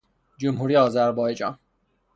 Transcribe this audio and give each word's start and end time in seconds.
جمهوری 0.37 0.75
آذربایجان 0.75 1.59